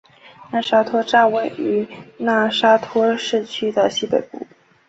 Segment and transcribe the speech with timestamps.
[0.51, 4.47] 讷沙托站位于讷沙托市区的西北部。